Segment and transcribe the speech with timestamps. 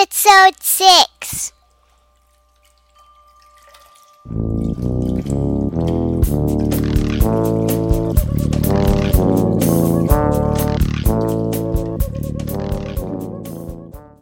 [0.00, 1.52] Episode 6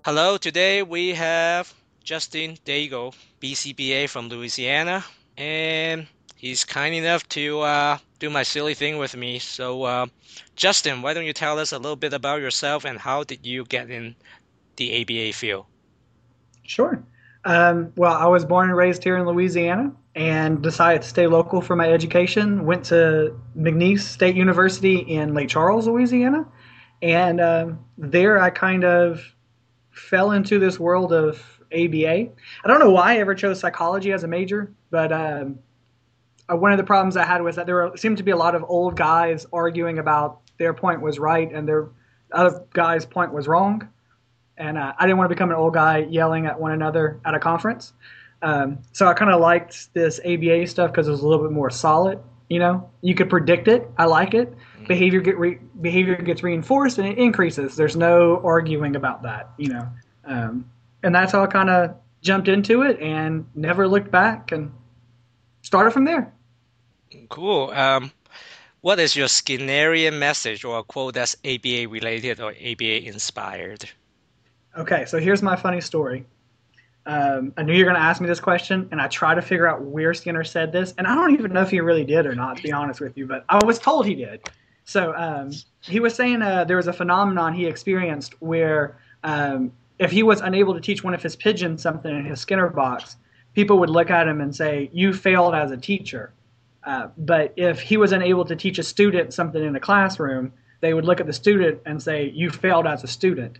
[0.03, 5.05] Hello, today we have Justin Dago, BCBA from Louisiana,
[5.37, 6.07] and
[6.37, 9.39] he's kind enough to uh, do my silly thing with me.
[9.41, 10.07] So, uh,
[10.55, 13.67] Justin, why don't you tell us a little bit about yourself and how did you
[13.67, 14.17] get in
[14.77, 15.67] the ABA field?
[16.65, 17.03] Sure.
[17.45, 21.61] Um, well, I was born and raised here in Louisiana and decided to stay local
[21.61, 22.65] for my education.
[22.65, 26.47] Went to McNeese State University in Lake Charles, Louisiana.
[27.03, 29.23] And um, there I kind of
[29.91, 31.37] fell into this world of
[31.73, 32.09] ABA.
[32.09, 35.59] I don't know why I ever chose psychology as a major, but um,
[36.51, 38.55] uh, one of the problems I had was that there seemed to be a lot
[38.55, 41.89] of old guys arguing about their point was right and their
[42.33, 43.89] other guy's point was wrong.
[44.59, 47.35] And uh, I didn't want to become an old guy yelling at one another at
[47.35, 47.93] a conference.
[48.43, 51.53] Um, so I kind of liked this ABA stuff because it was a little bit
[51.53, 52.21] more solid.
[52.49, 53.89] You know, you could predict it.
[53.99, 54.55] I like it.
[54.87, 57.77] Behavior get re- behavior gets reinforced and it increases.
[57.77, 59.51] There's no arguing about that.
[59.59, 59.89] You know,
[60.25, 60.71] um,
[61.03, 64.73] and that's how I kind of jumped into it and never looked back and
[65.63, 66.33] started from there.
[67.29, 67.71] Cool.
[67.71, 68.13] Um,
[68.81, 73.91] what is your Skinnerian message or a quote that's ABA related or ABA inspired?
[74.77, 76.27] Okay, so here's my funny story.
[77.07, 79.43] Um, I knew you were going to ask me this question, and I tried to
[79.43, 82.27] figure out where Skinner said this, and I don't even know if he really did
[82.27, 84.43] or not, to be honest with you, but I was told he did.
[84.85, 90.11] So um, he was saying uh, there was a phenomenon he experienced where um, if
[90.11, 93.17] he was unable to teach one of his pigeons something in his Skinner box,
[93.55, 96.33] people would look at him and say, "You failed as a teacher."
[96.85, 100.93] Uh, but if he was unable to teach a student something in a classroom, they
[100.93, 103.59] would look at the student and say, "You failed as a student."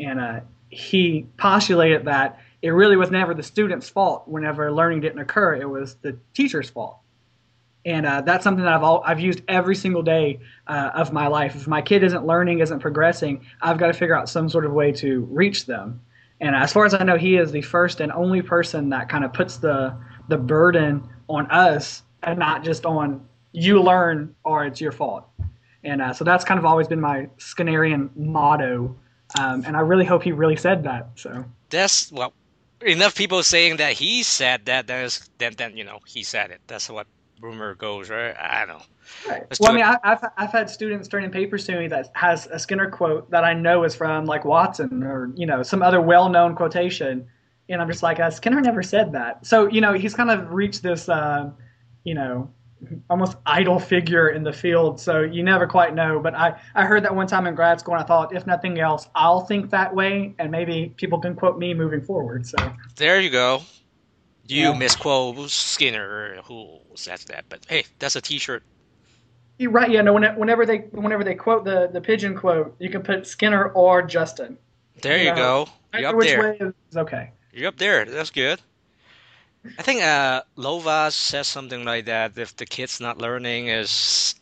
[0.00, 0.40] And uh,
[0.74, 5.68] he postulated that it really was never the student's fault whenever learning didn't occur; it
[5.68, 6.98] was the teacher's fault.
[7.86, 11.26] And uh, that's something that I've all, I've used every single day uh, of my
[11.26, 11.54] life.
[11.54, 14.72] If my kid isn't learning, isn't progressing, I've got to figure out some sort of
[14.72, 16.00] way to reach them.
[16.40, 19.24] And as far as I know, he is the first and only person that kind
[19.24, 19.96] of puts the
[20.28, 25.26] the burden on us and not just on you learn or it's your fault.
[25.84, 28.96] And uh, so that's kind of always been my Skinnerian motto.
[29.38, 31.08] Um, and I really hope he really said that.
[31.16, 32.32] So That's well,
[32.80, 34.86] enough people saying that he said that.
[34.86, 36.60] There's then then you know he said it.
[36.66, 37.06] That's what
[37.40, 38.36] rumor goes, right?
[38.38, 38.84] I don't know.
[39.28, 39.44] Right.
[39.60, 39.84] Well, I mean.
[39.84, 43.30] I, I've, I've had students turn in papers to me that has a Skinner quote
[43.30, 47.26] that I know is from like Watson or you know some other well-known quotation,
[47.68, 49.46] and I'm just like, uh, Skinner never said that.
[49.46, 51.50] So you know, he's kind of reached this, uh,
[52.04, 52.50] you know,
[53.10, 55.00] almost idol figure in the field.
[55.00, 56.20] So you never quite know.
[56.20, 58.78] But I I heard that one time in grad school, and I thought, if nothing
[58.80, 62.46] else, I'll think that way, and maybe people can quote me moving forward.
[62.46, 63.62] So There you go.
[64.46, 64.74] You Yeah.
[64.74, 67.46] misquote Skinner, who says that?
[67.48, 68.62] But hey, that's a T-shirt.
[69.58, 69.90] You're right.
[69.90, 70.02] Yeah.
[70.02, 70.12] No.
[70.12, 74.02] Whenever, whenever they whenever they quote the the pigeon quote, you can put Skinner or
[74.02, 74.58] Justin.
[75.02, 75.36] There you Yeah.
[75.36, 75.68] go.
[75.92, 76.40] You're up which there.
[76.40, 77.30] way is okay.
[77.52, 78.04] You're up there.
[78.04, 78.60] That's good.
[79.78, 82.36] I think uh, Lovaas says something like that.
[82.38, 84.34] If the kid's not learning, is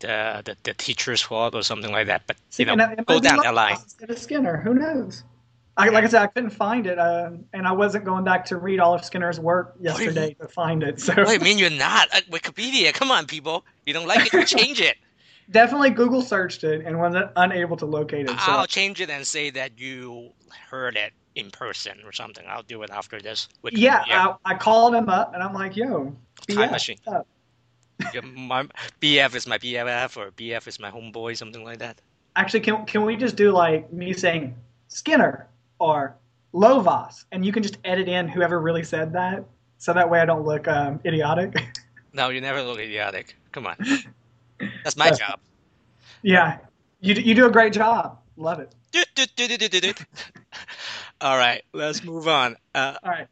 [0.00, 2.22] the the, the teacher's fault or something like that.
[2.26, 3.76] But you know, and it- it go down that line.
[4.16, 5.24] Skinner, who knows?
[5.76, 8.56] I, like I said, I couldn't find it, uh, and I wasn't going back to
[8.56, 11.00] read all of Skinner's work yesterday to find it.
[11.00, 12.92] So What do you mean you're not at Wikipedia?
[12.92, 13.64] Come on, people.
[13.86, 14.96] You don't like it, you change it.
[15.50, 18.40] definitely Google searched it and was unable to locate it.
[18.40, 20.32] So I'll change it and say that you
[20.70, 22.44] heard it in person or something.
[22.48, 23.48] I'll do it after this.
[23.72, 24.34] yeah.
[24.44, 26.14] I, I called him up and I'm like, "Yo,
[26.48, 26.98] Time BF, machine.
[28.14, 28.66] Yeah, my
[29.02, 32.00] BF is my BFF or BF is my homeboy, something like that.
[32.34, 34.54] Actually, can can we just do like me saying
[34.88, 35.48] Skinner
[35.78, 36.16] or
[36.54, 39.44] Lovaas, and you can just edit in whoever really said that,
[39.78, 41.56] so that way I don't look um, idiotic.
[42.12, 43.36] No, you never look idiotic.
[43.52, 43.76] Come on.
[44.82, 45.38] That's my job.
[46.22, 46.58] yeah,
[47.00, 48.18] you you do a great job.
[48.36, 48.74] Love it.
[51.20, 52.56] All right, let's move on.
[52.74, 53.26] Uh, All right.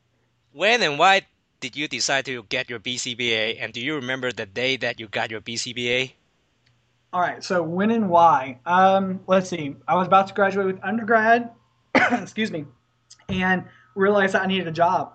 [0.52, 1.22] when and why
[1.60, 3.58] did you decide to get your BCBA?
[3.60, 6.12] And do you remember the day that you got your BCBA?
[7.12, 8.58] All right, so when and why?
[8.66, 9.76] Um, let's see.
[9.86, 11.50] I was about to graduate with undergrad,
[11.94, 12.66] excuse me,
[13.30, 13.64] and
[13.94, 15.14] realized that I needed a job.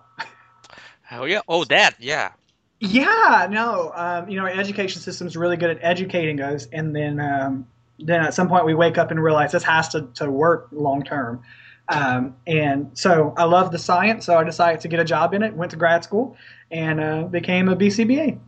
[1.10, 1.40] Oh yeah.
[1.48, 1.94] Oh, that.
[2.00, 2.32] Yeah.
[2.80, 7.20] Yeah, no, um, you know, our education system's really good at educating us, and then
[7.20, 7.66] um,
[7.98, 11.02] then at some point we wake up and realize this has to, to work long
[11.02, 11.42] term.
[11.88, 15.42] Um, and so I love the science, so I decided to get a job in
[15.42, 15.54] it.
[15.54, 16.36] Went to grad school
[16.70, 18.38] and uh, became a BCBA.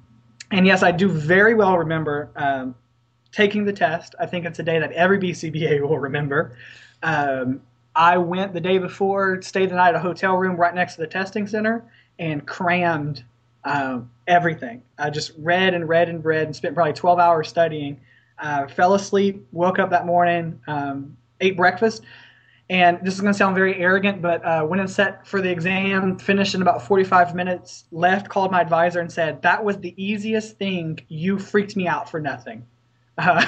[0.50, 2.74] And yes, I do very well remember um,
[3.32, 4.14] taking the test.
[4.18, 6.56] I think it's a day that every BCBA will remember.
[7.02, 7.60] Um,
[7.94, 11.00] I went the day before, stayed the night at a hotel room right next to
[11.00, 11.84] the testing center,
[12.18, 13.24] and crammed
[13.64, 14.82] um, everything.
[14.98, 18.00] I just read and read and read and spent probably 12 hours studying.
[18.38, 22.02] Uh, fell asleep, woke up that morning, um, ate breakfast,
[22.68, 25.50] and this is going to sound very arrogant, but uh, went and set for the
[25.50, 29.94] exam, finished in about 45 minutes, left, called my advisor, and said, That was the
[30.02, 30.98] easiest thing.
[31.08, 32.66] You freaked me out for nothing.
[33.18, 33.46] Uh,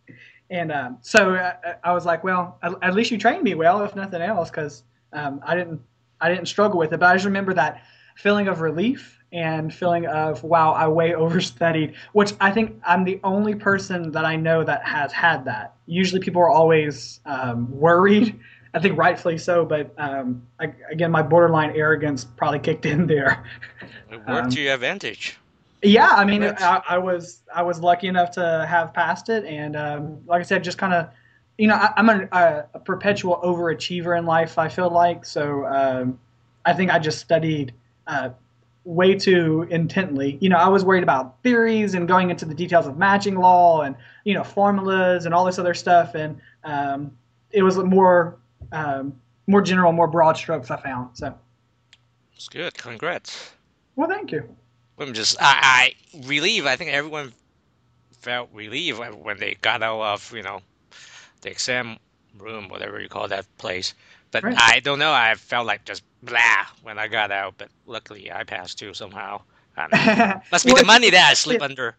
[0.50, 3.54] and um, so I, uh, I, was like, Well, at, at, least you trained me
[3.54, 4.82] well, if nothing else, because
[5.14, 5.80] um, I didn't
[6.20, 7.00] I didn't struggle with it.
[7.00, 7.82] But I just remember that
[8.16, 13.20] feeling of relief and feeling of wow i way overstudied which i think i'm the
[13.22, 18.38] only person that i know that has had that usually people are always um, worried
[18.74, 23.44] I think rightfully so, but um, I, again, my borderline arrogance probably kicked in there.
[24.10, 25.38] It worked um, to your advantage.
[25.82, 29.76] Yeah, I mean, I, I, was I was lucky enough to have passed it, and
[29.76, 31.08] um, like I said, just kind of,
[31.56, 34.58] you know, I, am a, a, perpetual overachiever in life.
[34.58, 35.66] I feel like so.
[35.66, 36.18] Um,
[36.64, 37.74] I think I just studied
[38.08, 38.30] uh,
[38.84, 40.36] way too intently.
[40.40, 43.82] You know, I was worried about theories and going into the details of matching law
[43.82, 43.94] and
[44.24, 47.12] you know formulas and all this other stuff, and um,
[47.52, 48.36] it was more
[48.72, 50.70] um, more general, more broad strokes.
[50.70, 51.34] I found so.
[52.34, 52.74] It's good.
[52.74, 53.52] Congrats.
[53.96, 54.48] Well, thank you.
[54.98, 56.66] I'm just I, I relieve.
[56.66, 57.32] I think everyone
[58.20, 60.60] felt relieved when they got out of you know
[61.40, 61.96] the exam
[62.38, 63.94] room, whatever you call that place.
[64.30, 64.56] But right.
[64.58, 65.12] I don't know.
[65.12, 67.54] I felt like just blah when I got out.
[67.58, 69.42] But luckily, I passed too somehow.
[70.50, 71.94] must be well, the money that I sleep under.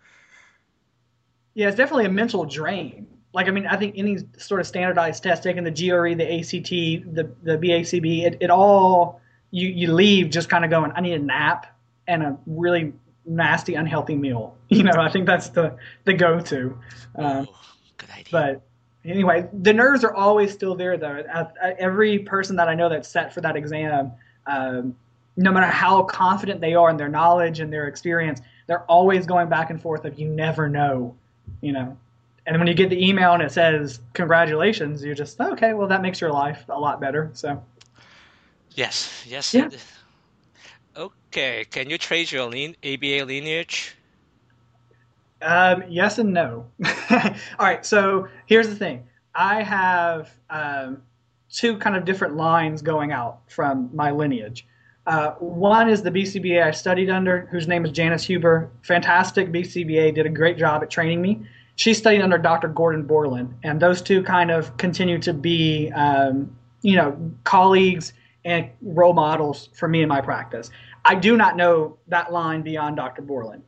[1.53, 5.23] Yeah, it's definitely a mental drain like I mean, I think any sort of standardized
[5.23, 6.69] test, taking the GRE, the ACT,
[7.15, 9.21] the the BACB, it, it all
[9.51, 11.77] you you leave just kind of going, I need a nap
[12.07, 12.93] and a really
[13.25, 14.55] nasty, unhealthy meal.
[14.71, 16.77] You know, I think that's the the go to.
[17.15, 17.47] Um,
[17.97, 18.25] good idea.
[18.31, 18.61] But
[19.03, 21.23] anyway, the nerves are always still there though.
[21.33, 24.11] I, I, every person that I know that's set for that exam,
[24.45, 24.95] um,
[25.37, 29.49] no matter how confident they are in their knowledge and their experience, they're always going
[29.49, 31.15] back and forth of you never know,
[31.61, 31.97] you know
[32.49, 35.73] and when you get the email and it says congratulations, you're just okay.
[35.73, 37.29] Well, that makes your life a lot better.
[37.33, 37.63] So.
[38.73, 39.23] Yes.
[39.27, 39.53] Yes.
[39.53, 39.69] Yeah.
[40.97, 41.65] Okay.
[41.69, 43.95] Can you trace your lean, ABA lineage?
[45.43, 46.65] Um, yes and no.
[47.11, 47.85] All right.
[47.85, 49.07] So here's the thing.
[49.35, 51.03] I have um,
[51.51, 54.65] two kind of different lines going out from my lineage.
[55.05, 58.71] Uh, one is the BCBA I studied under, whose name is Janice Huber.
[58.81, 61.45] Fantastic BCBA, did a great job at training me
[61.79, 62.67] she studied under Dr.
[62.67, 68.11] Gordon Borland, and those two kind of continue to be, um, you know, colleagues
[68.43, 70.71] and role models for me in my practice.
[71.05, 73.21] I do not know that line beyond Dr.
[73.21, 73.63] Borland.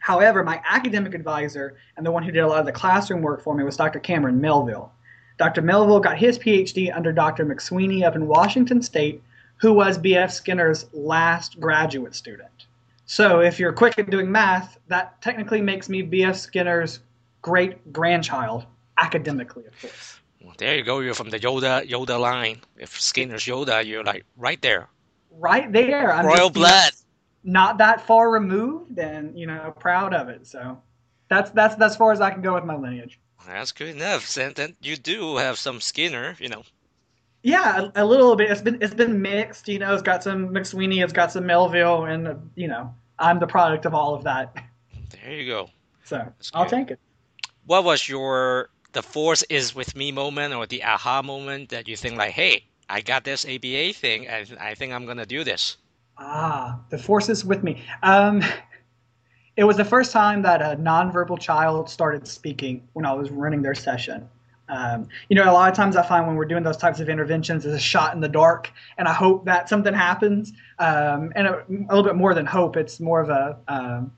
[0.00, 3.40] However, my academic advisor and the one who did a lot of the classroom work
[3.40, 4.00] for me was Dr.
[4.00, 4.90] Cameron Melville.
[5.38, 5.62] Dr.
[5.62, 7.46] Melville got his PhD under Dr.
[7.46, 9.22] McSweeney up in Washington State,
[9.58, 10.32] who was B.F.
[10.32, 12.66] Skinner's last graduate student.
[13.06, 16.34] So, if you're quick at doing math, that technically makes me B.F.
[16.36, 16.98] Skinner's
[17.48, 18.66] great grandchild
[18.98, 20.20] academically, of course.
[20.44, 21.00] Well, there you go.
[21.00, 22.60] You're from the Yoda Yoda line.
[22.76, 24.88] If Skinner's Yoda, you're like right there.
[25.32, 26.12] Right there.
[26.12, 26.92] I'm Royal just, blood.
[27.44, 30.46] You know, not that far removed, and you know, proud of it.
[30.46, 30.78] So
[31.28, 33.18] that's that's that's as far as I can go with my lineage.
[33.46, 34.36] That's good enough.
[34.36, 36.64] And then you do have some Skinner, you know.
[37.42, 38.50] Yeah, a, a, little bit.
[38.50, 39.68] It's been it's been mixed.
[39.68, 43.46] You know, it's got some McSweeney, it's got some Melville, and you know, I'm the
[43.46, 44.54] product of all of that.
[45.22, 45.70] There you go.
[46.04, 47.00] So I'll take it
[47.68, 51.96] what was your the force is with me moment or the aha moment that you
[51.96, 55.76] think like, hey, I got this ABA thing and I think I'm gonna do this?
[56.16, 57.82] Ah, the force is with me.
[58.02, 58.42] Um,
[59.56, 63.60] it was the first time that a nonverbal child started speaking when I was running
[63.60, 64.26] their session.
[64.70, 67.08] Um, you know, a lot of times I find when we're doing those types of
[67.08, 70.52] interventions, it's a shot in the dark, and I hope that something happens.
[70.78, 74.12] Um, and a, a, little bit more than hope, it's more of a um,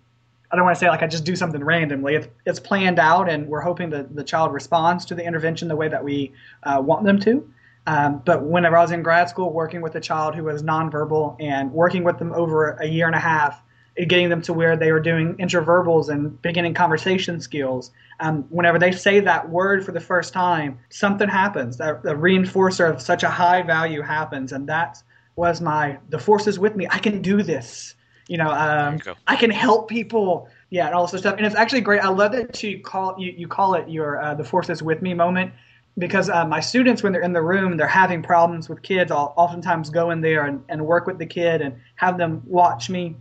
[0.50, 2.16] I don't want to say like I just do something randomly.
[2.16, 5.76] It's, it's planned out, and we're hoping that the child responds to the intervention the
[5.76, 6.32] way that we
[6.64, 7.48] uh, want them to.
[7.86, 11.36] Um, but whenever I was in grad school, working with a child who was nonverbal
[11.40, 13.62] and working with them over a year and a half,
[13.96, 17.90] getting them to where they were doing intraverbals and beginning conversation skills.
[18.20, 21.76] Um, whenever they say that word for the first time, something happens.
[21.78, 25.02] The reinforcer of such a high value happens, and that
[25.36, 26.86] was my the force is with me.
[26.90, 27.94] I can do this.
[28.30, 30.48] You know, um, you I can help people.
[30.70, 31.36] Yeah, and all this stuff.
[31.36, 32.00] And it's actually great.
[32.00, 35.14] I love that you call you, you call it your uh, the forces with me
[35.14, 35.52] moment
[35.98, 39.34] because uh, my students when they're in the room they're having problems with kids i'll
[39.36, 43.16] oftentimes go in there and, and work with the kid and have them watch me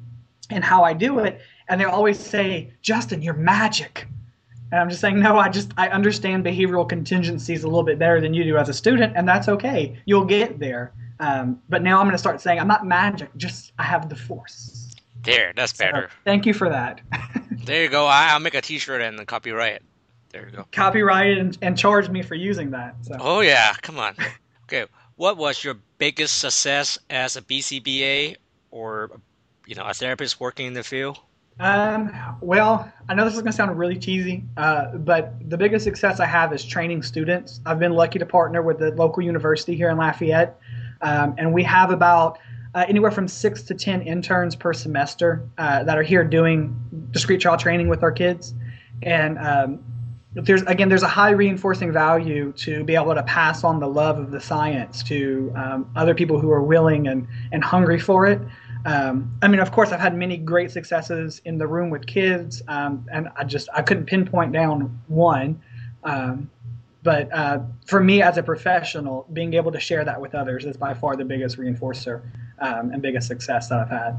[0.51, 4.07] and how i do it and they always say justin you're magic
[4.71, 8.21] And I'm just saying, no, I just I understand behavioral contingencies a little bit better
[8.21, 9.99] than you do as a student, and that's okay.
[10.05, 10.93] You'll get there.
[11.19, 14.15] Um, but now I'm going to start saying I'm not magic, just I have the
[14.15, 14.88] force.
[15.23, 16.09] There, that's So, better.
[16.25, 17.01] thank you for that.
[17.65, 18.07] There you go.
[18.07, 19.81] I, I'll make a T-shirt and copyright.
[20.31, 20.65] There you go.
[20.71, 22.95] Copyright and, and charged me for using that.
[23.01, 23.17] So.
[23.19, 24.15] Oh yeah, come on.
[24.63, 24.85] Okay,
[25.17, 28.37] what was your biggest success as a BCBA
[28.71, 29.11] or
[29.67, 31.19] you know a therapist working in the field?
[31.59, 35.83] Um, well, I know this is going to sound really cheesy, uh, but the biggest
[35.83, 37.59] success I have is training students.
[37.65, 40.57] I've been lucky to partner with the local university here in Lafayette,
[41.01, 42.39] um, and we have about
[42.75, 46.75] uh, anywhere from six to ten interns per semester uh, that are here doing
[47.11, 48.53] discrete trial training with our kids.
[49.01, 49.83] And um,
[50.33, 54.19] there's again, there's a high reinforcing value to be able to pass on the love
[54.19, 58.39] of the science to um, other people who are willing and and hungry for it.
[58.85, 62.61] Um, I mean, of course, I've had many great successes in the room with kids,
[62.67, 65.61] um, and I just I couldn't pinpoint down one.
[66.03, 66.49] Um,
[67.01, 70.77] but uh, for me, as a professional, being able to share that with others is
[70.77, 72.21] by far the biggest reinforcer
[72.61, 74.17] um, and biggest success that I've had.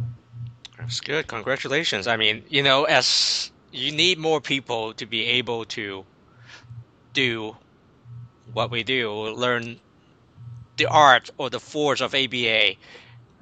[0.79, 1.27] That's good.
[1.27, 2.07] Congratulations.
[2.07, 6.05] I mean, you know, as you need more people to be able to
[7.13, 7.57] do
[8.53, 9.79] what we do, learn
[10.77, 12.75] the art or the force of ABA.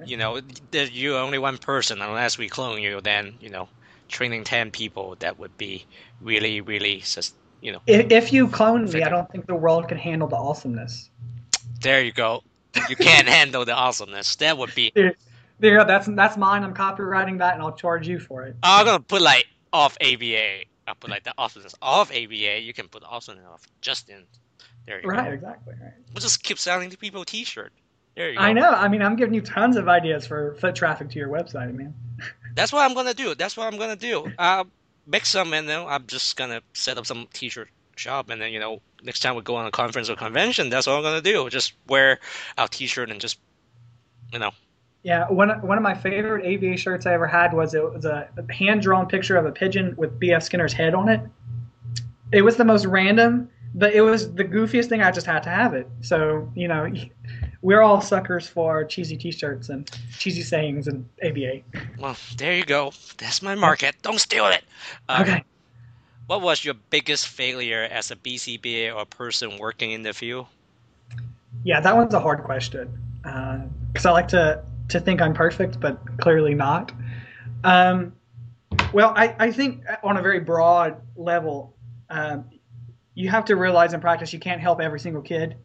[0.05, 0.41] You know,
[0.71, 2.01] you're only one person.
[2.01, 3.67] Unless we clone you, then you know,
[4.07, 5.85] training ten people that would be
[6.21, 7.03] really, really,
[7.61, 7.81] you know.
[7.87, 11.09] If, if you clone me, I don't think the world can handle the awesomeness.
[11.81, 12.43] There you go.
[12.87, 14.35] You can't handle the awesomeness.
[14.37, 14.91] That would be.
[14.95, 15.13] There,
[15.59, 15.85] there you go.
[15.85, 16.63] That's that's mine.
[16.63, 18.55] I'm copywriting that, and I'll charge you for it.
[18.63, 20.63] I'm gonna put like off ABA.
[20.87, 22.61] I'll put like the awesomeness off ABA.
[22.61, 24.25] You can put awesomeness off Justin.
[24.85, 25.23] There you Right, go.
[25.23, 25.33] Right.
[25.33, 25.73] Exactly.
[25.81, 25.93] Right.
[26.13, 27.71] We'll just keep selling the people T-shirt.
[28.15, 28.41] There you go.
[28.43, 28.69] I know.
[28.69, 31.93] I mean, I'm giving you tons of ideas for foot traffic to your website, man.
[32.55, 33.35] That's what I'm gonna do.
[33.35, 34.31] That's what I'm gonna do.
[34.37, 34.67] I'll
[35.05, 37.69] make some, and then I'm just gonna set up some T-shirt
[37.99, 40.87] shop, and then you know, next time we go on a conference or convention, that's
[40.87, 41.49] what I'm gonna do.
[41.49, 42.19] Just wear
[42.57, 43.39] our T-shirt and just,
[44.33, 44.51] you know,
[45.03, 48.27] Yeah, one one of my favorite ABA shirts I ever had was it was a
[48.49, 50.43] hand drawn picture of a pigeon with B.F.
[50.43, 51.21] Skinner's head on it.
[52.31, 55.01] It was the most random, but it was the goofiest thing.
[55.01, 55.87] I just had to have it.
[56.01, 56.91] So you know,
[57.61, 61.61] we're all suckers for cheesy T-shirts and cheesy sayings and ABA.
[61.97, 62.93] well, there you go.
[63.17, 63.95] That's my market.
[64.01, 64.63] Don't steal it.
[65.09, 65.43] Um, Okay.
[66.29, 70.45] What was your biggest failure as a BCBA or person working in the field?
[71.63, 72.87] Yeah, that one's a hard question
[73.23, 76.91] because I like to to think I'm perfect, but clearly not.
[77.63, 78.13] Um,
[78.93, 81.73] well, I, I think on a very broad level,
[82.11, 82.45] um,
[83.15, 85.55] you have to realize in practice you can't help every single kid,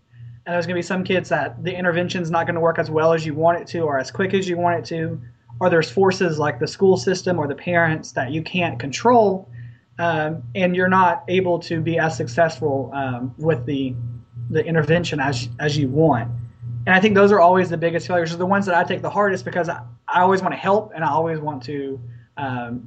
[0.46, 2.90] and there's going to be some kids that the intervention's not going to work as
[2.90, 5.20] well as you want it to, or as quick as you want it to,
[5.60, 9.46] or there's forces like the school system or the parents that you can't control,
[9.98, 13.94] um, and you're not able to be as successful um, with the
[14.50, 16.30] the intervention as as you want.
[16.86, 18.34] And I think those are always the biggest failures.
[18.34, 20.92] Are the ones that I take the hardest because I, I always want to help
[20.94, 21.98] and I always want to,
[22.36, 22.86] um,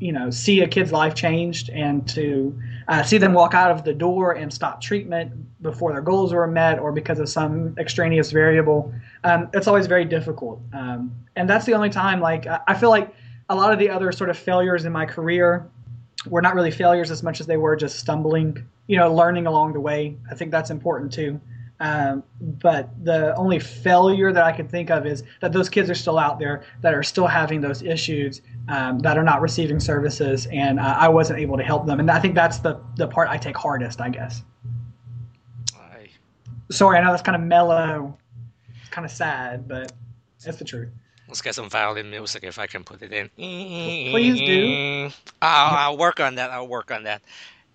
[0.00, 3.84] you know, see a kid's life changed and to uh, see them walk out of
[3.84, 8.30] the door and stop treatment before their goals were met or because of some extraneous
[8.30, 8.92] variable.
[9.24, 10.60] Um, it's always very difficult.
[10.72, 12.20] Um, and that's the only time.
[12.20, 13.14] Like I I feel like
[13.48, 15.68] a lot of the other sort of failures in my career
[16.26, 19.72] were not really failures as much as they were just stumbling, you know, learning along
[19.72, 20.16] the way.
[20.30, 21.40] I think that's important too.
[21.78, 25.94] Um, but the only failure that I can think of is that those kids are
[25.94, 30.46] still out there that are still having those issues um, that are not receiving services,
[30.50, 32.00] and uh, I wasn't able to help them.
[32.00, 34.42] And I think that's the the part I take hardest, I guess.
[35.74, 36.08] I,
[36.70, 38.16] Sorry, I know that's kind of mellow,
[38.80, 39.92] it's kind of sad, but
[40.44, 40.88] it's the truth.
[41.28, 43.30] Let's get some violin music if I can put it in.
[43.36, 45.10] Please do.
[45.42, 46.50] I'll, I'll work on that.
[46.50, 47.22] I'll work on that.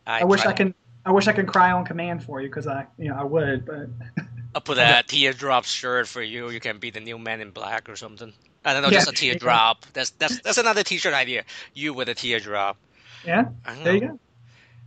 [0.05, 0.73] I wish I can.
[1.05, 3.65] I wish I could cry on command for you because I, you know, I would,
[3.65, 3.87] but
[4.55, 6.49] I'll put a teardrop shirt for you.
[6.49, 8.33] You can be the new man in black or something.
[8.63, 9.85] I don't know, Yeah, just a teardrop.
[9.93, 11.43] That's that's that's another T-shirt idea.
[11.73, 12.77] You with a teardrop.
[13.25, 14.19] yeah, I there you go.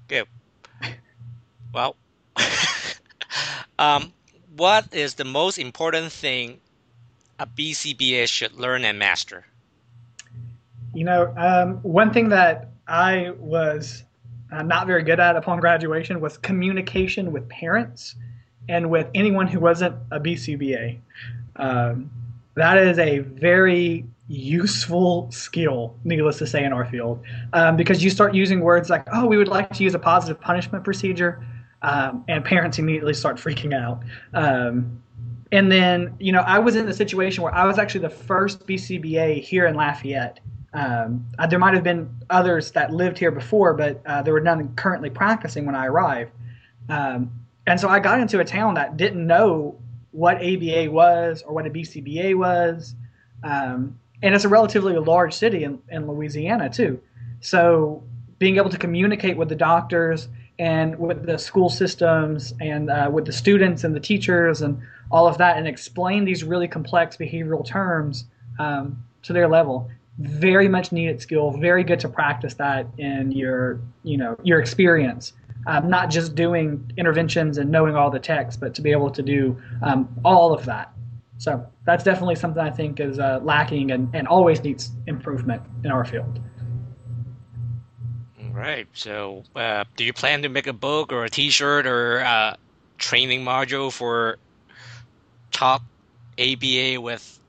[0.08, 0.24] go.
[1.72, 1.96] Well,
[3.78, 4.12] um,
[4.56, 6.60] what is the most important thing
[7.38, 9.44] a BCBA should learn and master?
[10.94, 14.04] You know, um, one thing that I was
[14.52, 18.14] uh, not very good at upon graduation was communication with parents
[18.68, 20.98] and with anyone who wasn't a BCBA.
[21.56, 22.10] Um,
[22.54, 27.22] that is a very useful skill, needless to say, in our field,
[27.52, 30.40] um, because you start using words like, "Oh, we would like to use a positive
[30.40, 31.44] punishment procedure,"
[31.82, 34.02] um, and parents immediately start freaking out.
[34.32, 35.02] Um,
[35.54, 38.66] and then, you know, I was in the situation where I was actually the first
[38.66, 40.40] BCBA here in Lafayette
[40.72, 44.40] Um, uh, there might have been others that lived here before, but uh, there were
[44.40, 46.32] none currently practicing when I arrived.
[46.88, 47.30] Um,
[47.68, 49.78] and so I got into a town that didn't know
[50.10, 52.96] what ABA was or what a BCBA was.
[53.44, 57.00] Um, and it's a relatively large city in, in Louisiana, too.
[57.38, 58.02] So
[58.40, 60.26] being able to communicate with the doctors
[60.58, 64.80] and with the school systems and uh, with the students and the teachers and
[65.10, 68.26] all of that and explain these really complex behavioral terms
[68.58, 69.90] um, to their level.
[70.18, 75.32] Very much needed skill very good to practice that in your you know your experience.
[75.66, 79.22] Um, not just doing interventions and knowing all the text but to be able to
[79.22, 80.92] do um, all of that.
[81.38, 85.90] So that's definitely something i think is uh, lacking and, and always needs improvement in
[85.90, 86.40] our field
[88.54, 88.86] Right.
[88.94, 92.56] So, uh, do you plan to make a book or a T-shirt or a
[92.98, 94.38] training module for
[95.50, 95.82] Talk
[96.38, 97.40] ABA with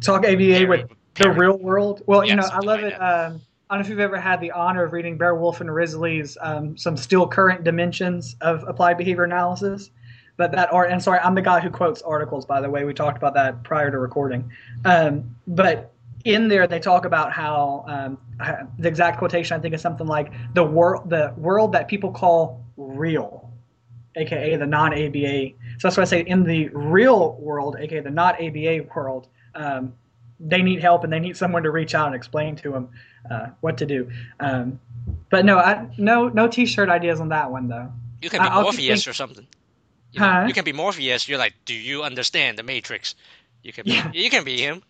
[0.00, 2.02] Talk ABA with the real world?
[2.06, 2.94] Well, Yeah, you know, I love it.
[2.94, 5.72] Um, I don't know if you've ever had the honor of reading Baer Wolf and
[5.72, 9.90] Risley's um, some still current dimensions of applied behavior analysis.
[10.36, 12.84] But that art, and sorry, I'm the guy who quotes articles, by the way.
[12.84, 14.50] We talked about that prior to recording.
[14.84, 15.92] Um, but
[16.24, 20.06] in there, they talk about how um, uh, the exact quotation I think is something
[20.06, 23.50] like the world, the world that people call real,
[24.16, 25.50] aka the non-ABA.
[25.78, 29.94] So that's why I say in the real world, aka the not ABA world, um,
[30.40, 32.88] they need help and they need someone to reach out and explain to them
[33.30, 34.08] uh, what to do.
[34.40, 34.80] Um,
[35.30, 37.90] but no, I, no, no T-shirt ideas on that one though.
[38.22, 39.46] You can be I- Morpheus or something.
[40.12, 40.44] You, know, Huh?
[40.48, 41.28] you can be Morpheus.
[41.28, 43.14] You're like, do you understand the Matrix?
[43.62, 43.84] You can.
[43.84, 44.10] Be, Yeah.
[44.12, 44.82] You can be him.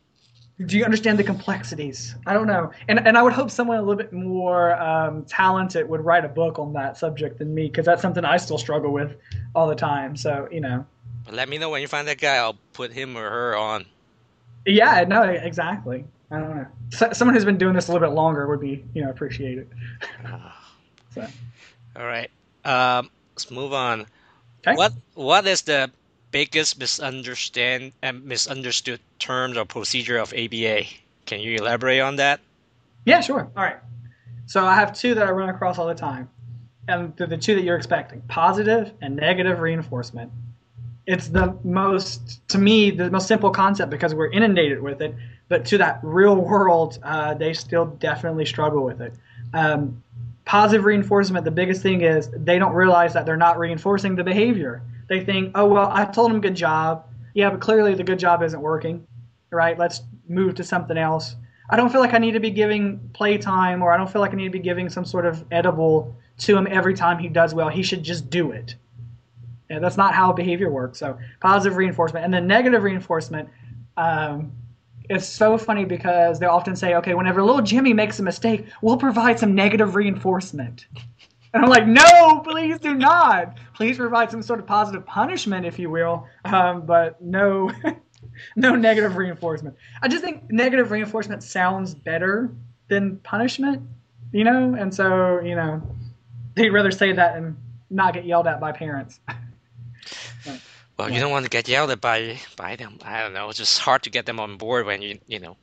[0.66, 2.16] Do you understand the complexities?
[2.26, 5.88] I don't know, and and I would hope someone a little bit more um, talented
[5.88, 8.92] would write a book on that subject than me because that's something I still struggle
[8.92, 9.16] with
[9.54, 10.16] all the time.
[10.16, 10.84] So you know,
[11.24, 12.36] But let me know when you find that guy.
[12.36, 13.86] I'll put him or her on.
[14.66, 16.04] yeah, no, exactly.
[16.30, 16.66] I don't know.
[16.90, 19.68] So, someone who's been doing this a little bit longer would be you know appreciated.
[21.14, 21.26] So
[21.96, 22.30] All right.
[22.64, 24.06] Um, let's move on.
[24.66, 24.76] Okay.
[24.76, 25.90] What What is the
[26.30, 30.84] biggest misunderstand and misunderstood terms or procedure of ABA?
[31.26, 32.40] Can you elaborate on that?
[33.04, 33.50] Yeah, sure.
[33.56, 33.78] All right.
[34.46, 36.28] So I have two that I run across all the time,
[36.88, 40.32] and the two that you're expecting: positive and negative reinforcement.
[41.06, 45.14] It's the most, to me, the most simple concept because we're inundated with it.
[45.48, 49.14] But to that real world, uh, they still definitely struggle with it.
[49.54, 50.02] Um,
[50.44, 54.82] positive reinforcement, the biggest thing is they don't realize that they're not reinforcing the behavior.
[55.08, 57.06] They think, oh well, I told them good job.
[57.34, 59.06] Yeah, but clearly the good job isn't working.
[59.50, 59.78] Right?
[59.78, 61.36] Let's move to something else.
[61.70, 64.32] I don't feel like I need to be giving playtime or I don't feel like
[64.32, 67.54] I need to be giving some sort of edible to him every time he does
[67.54, 67.68] well.
[67.68, 68.74] He should just do it.
[69.68, 70.98] Yeah, that's not how behavior works.
[70.98, 73.50] So positive reinforcement and then negative reinforcement.
[73.96, 74.52] Um,
[75.10, 78.96] it's so funny because they often say, okay, whenever little Jimmy makes a mistake, we'll
[78.96, 80.86] provide some negative reinforcement.
[81.54, 83.56] And I'm like, no, please do not.
[83.74, 87.70] Please provide some sort of positive punishment, if you will, um, but no,
[88.56, 89.76] no negative reinforcement.
[90.02, 92.50] I just think negative reinforcement sounds better
[92.88, 93.82] than punishment,
[94.32, 95.82] you know, and so you know,
[96.54, 97.56] they'd rather say that and
[97.90, 99.20] not get yelled at by parents.
[100.98, 102.98] Well, you don't want to get yelled at by by them.
[103.04, 103.48] I don't know.
[103.48, 105.56] It's just hard to get them on board when you you know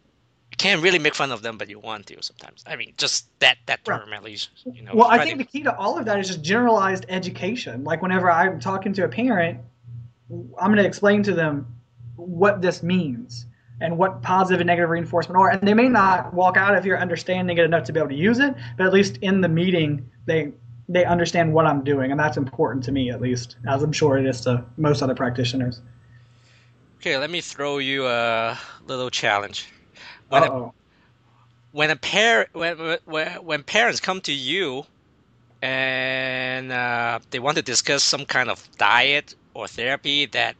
[0.58, 2.64] can't really make fun of them, but you want to sometimes.
[2.68, 4.00] I mean, just that that Right.
[4.00, 4.50] term at least.
[4.66, 4.92] You know.
[4.94, 7.84] Well, I think to- the key to all of that is just generalized education.
[7.84, 9.60] Like whenever I'm talking to a parent,
[10.32, 11.68] I'm going to explain to them
[12.16, 13.46] what this means
[13.82, 15.50] and what positive and negative reinforcement are.
[15.50, 18.16] And they may not walk out of here understanding it enough to be able to
[18.16, 20.52] use it, but at least in the meeting, they
[20.88, 24.20] they understand what I'm doing, and that's important to me at least, as I'm sure
[24.20, 25.82] it is to most other practitioners.
[27.00, 29.68] okay, let me throw you a little challenge.
[30.42, 30.72] When a,
[31.72, 34.86] when a pair when, when when parents come to you
[35.62, 40.56] and uh, they want to discuss some kind of diet or therapy that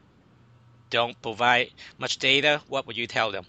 [0.90, 3.44] don't provide much data, what would you tell them?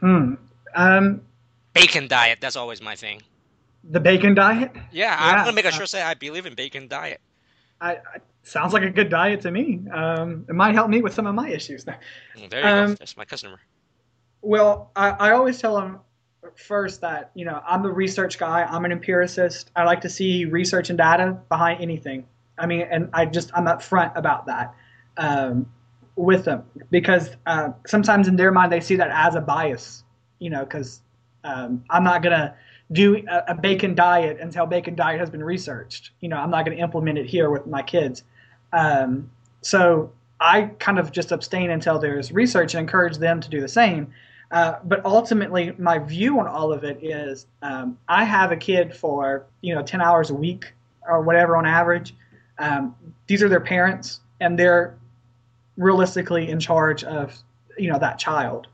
[0.00, 0.34] Hmm.
[0.74, 1.22] Um,
[1.74, 2.38] Bacon diet.
[2.40, 3.22] That's always my thing.
[3.84, 4.72] the bacon diet.
[4.92, 7.20] Yeah, I'm gonna make a uh, sure say I believe in bacon diet.
[7.80, 9.80] I, I sounds like a good diet to me.
[9.92, 11.84] Um, it might help me with some of my issues.
[11.84, 12.84] Mm, There you go.
[12.84, 13.60] Um, That's my customer.
[14.42, 16.00] Well, I, I always tell them
[16.54, 18.64] first that you know I'm a research guy.
[18.64, 19.70] I'm an empiricist.
[19.76, 22.26] I like to see research and data behind anything.
[22.58, 24.74] I mean, and I just I'm upfront about that
[25.16, 25.70] um,
[26.14, 30.04] with them because uh, sometimes in their mind they see that as a bias.
[30.38, 31.00] You know, because
[31.44, 32.54] um, I'm not gonna
[32.92, 36.10] do a, a bacon diet until bacon diet has been researched.
[36.20, 38.22] You know, I'm not gonna implement it here with my kids.
[38.72, 39.30] Um,
[39.62, 43.68] so I kind of just abstain until there's research and encourage them to do the
[43.68, 44.12] same.
[44.52, 48.94] Uh, but ultimately, my view on all of it is um, I have a kid
[48.94, 50.72] for you know 10 hours a week
[51.08, 52.14] or whatever on average.
[52.58, 52.94] Um,
[53.26, 54.96] these are their parents, and they're
[55.76, 57.36] realistically in charge of
[57.76, 58.68] you know that child.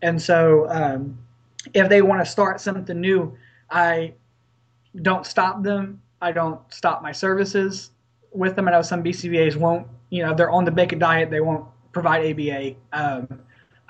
[0.00, 1.18] And so, um,
[1.74, 3.36] if they want to start something new,
[3.70, 4.14] I
[5.02, 6.00] don't stop them.
[6.22, 7.90] I don't stop my services
[8.32, 8.68] with them.
[8.68, 9.86] I know some BCBAs won't.
[10.10, 11.30] You know, they're on the bacon diet.
[11.30, 12.74] They won't provide ABA.
[12.92, 13.40] Um,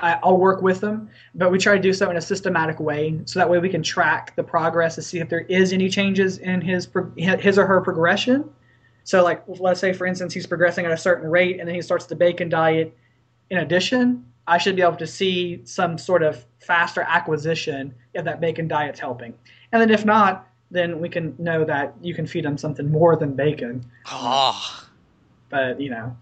[0.01, 3.21] I, will work with them, but we try to do so in a systematic way,
[3.25, 6.39] so that way we can track the progress to see if there is any changes
[6.39, 8.49] in his his or her progression.
[9.05, 11.83] So, like, let's say, for instance, he's progressing at a certain rate, and then he
[11.83, 12.97] starts the bacon diet.
[13.51, 18.41] In addition, I should be able to see some sort of faster acquisition if that
[18.41, 19.35] bacon diet's helping.
[19.73, 23.17] And then if not, then we can know that you can feed them something more
[23.17, 23.85] than bacon.
[24.07, 24.85] Oh.
[25.49, 26.17] But you know,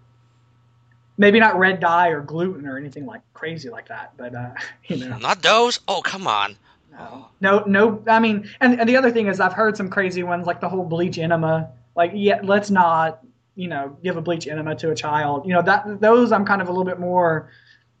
[1.17, 4.13] maybe not red dye or gluten or anything like crazy like that.
[4.17, 4.51] But uh,
[4.87, 5.79] you know, not those.
[5.87, 6.57] Oh, come on.
[6.91, 8.03] No, no, no.
[8.07, 10.69] I mean, and, and the other thing is, I've heard some crazy ones like the
[10.69, 11.69] whole bleach enema.
[11.95, 13.19] Like, yeah, let's not,
[13.55, 15.45] you know, give a bleach enema to a child.
[15.45, 17.51] You know, that those I'm kind of a little bit more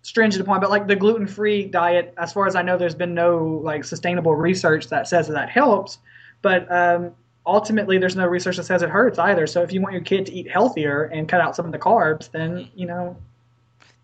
[0.01, 0.61] stringent upon.
[0.61, 3.83] But like the gluten free diet, as far as I know, there's been no like
[3.83, 5.99] sustainable research that says that, that helps.
[6.41, 7.11] But um,
[7.47, 9.47] ultimately there's no research that says it hurts either.
[9.47, 11.79] So if you want your kid to eat healthier and cut out some of the
[11.79, 13.17] carbs, then you know,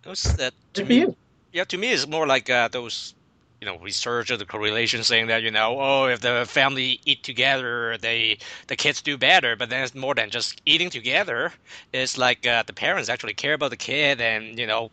[0.02, 1.16] those that to me, you.
[1.52, 3.14] yeah, to me it's more like uh, those
[3.62, 7.24] you know research or the correlation saying that you know oh if the family eat
[7.24, 9.56] together they the kids do better.
[9.56, 11.52] But then it's more than just eating together.
[11.92, 14.90] It's like uh, the parents actually care about the kid and you know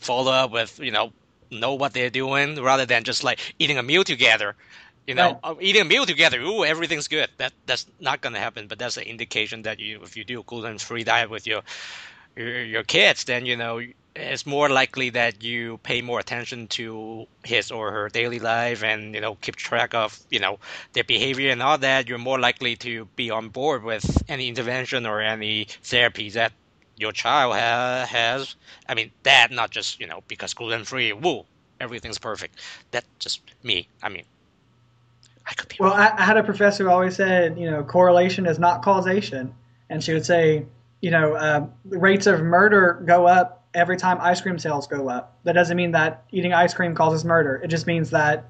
[0.00, 1.12] follow up with you know
[1.50, 4.56] know what they're doing rather than just like eating a meal together
[5.06, 5.42] you know, right.
[5.42, 7.28] Uh, eating a meal together, ooh, everything's good.
[7.38, 10.44] That that's not gonna happen, but that's an indication that you, if you do a
[10.44, 11.62] gluten-free diet with your,
[12.36, 13.80] your your kids, then you know
[14.14, 19.14] it's more likely that you pay more attention to his or her daily life and
[19.14, 20.58] you know keep track of you know
[20.92, 22.08] their behavior and all that.
[22.08, 26.52] You're more likely to be on board with any intervention or any therapy that
[26.96, 28.56] your child ha- has.
[28.88, 31.44] I mean, that not just you know because gluten-free, woo,
[31.80, 32.58] everything's perfect.
[32.90, 33.88] That's just me.
[34.02, 34.24] I mean,
[35.46, 38.46] I could be well, I, I, had a professor who always said, you know, correlation
[38.46, 39.54] is not causation,
[39.90, 40.66] and she would say,
[41.00, 45.36] you know, uh, rates of murder go up every time ice cream sales go up.
[45.44, 47.60] That doesn't mean that eating ice cream causes murder.
[47.62, 48.48] It just means that,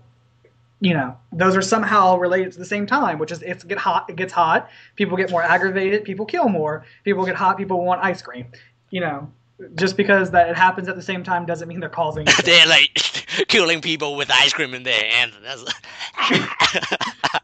[0.80, 4.08] you know, those are somehow related to the same time, which is it's get hot,
[4.08, 8.04] it gets hot, people get more aggravated, people kill more, people get hot, people want
[8.04, 8.46] ice cream.
[8.90, 9.32] You know,
[9.76, 12.26] just because that it happens at the same time doesn't mean they're causing.
[12.44, 12.90] they're like
[13.48, 15.34] killing people with ice cream in their hands.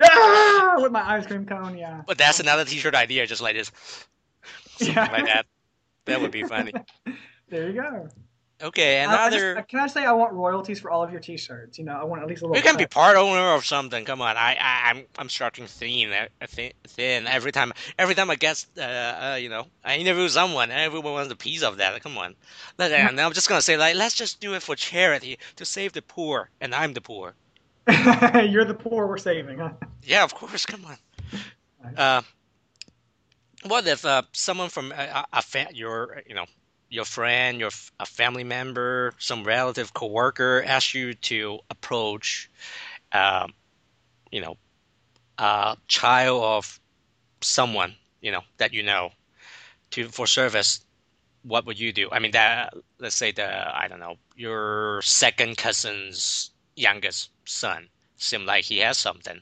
[0.02, 2.02] ah, with my ice cream cone, yeah.
[2.06, 3.70] But that's another T-shirt idea, just like this,
[4.76, 5.12] something yeah.
[5.12, 5.46] like that.
[6.06, 6.72] That would be funny.
[7.48, 8.08] there you go.
[8.62, 9.54] Okay, another.
[9.54, 11.78] just, can I say I want royalties for all of your T-shirts?
[11.78, 12.56] You know, I want at least a little.
[12.56, 12.78] You can cut.
[12.78, 14.04] be part owner of something.
[14.04, 17.72] Come on, I, I I'm I'm starting thin, uh, thin every time.
[17.98, 21.62] Every time I get, uh, uh, you know, I interview someone, everyone wants a piece
[21.62, 22.02] of that.
[22.02, 22.34] Come on,
[22.78, 26.02] and I'm just gonna say like, let's just do it for charity to save the
[26.02, 27.34] poor, and I'm the poor.
[27.88, 29.70] You're the poor we're saving, huh?
[30.02, 30.66] Yeah, of course.
[30.66, 30.98] Come on.
[31.96, 32.22] Uh,
[33.64, 36.46] what if uh, someone from a, a fa- your, you know,
[36.90, 42.50] your friend, your a family member, some relative, coworker asks you to approach,
[43.12, 43.54] um,
[44.32, 44.56] you know,
[45.38, 46.80] a child of
[47.40, 49.10] someone you know that you know
[49.90, 50.80] to for service
[51.42, 52.10] what would you do?
[52.12, 58.44] I mean that let's say the i don't know your second cousin's youngest son seem
[58.44, 59.40] like he has something